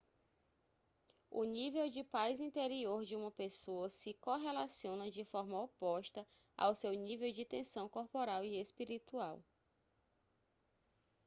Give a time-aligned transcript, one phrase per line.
[1.29, 6.27] o nível de paz interior de uma pessoa se correlaciona de forma oposta
[6.57, 9.39] ao seu nível de tensão corporal e espiritual